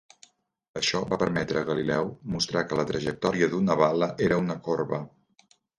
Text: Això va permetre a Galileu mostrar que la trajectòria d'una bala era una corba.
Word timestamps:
Això 0.79 1.01
va 1.11 1.19
permetre 1.25 1.61
a 1.61 1.67
Galileu 1.69 2.09
mostrar 2.37 2.65
que 2.71 2.81
la 2.83 2.89
trajectòria 2.95 3.53
d'una 3.55 3.81
bala 3.87 4.13
era 4.31 4.45
una 4.47 4.63
corba. 4.71 5.07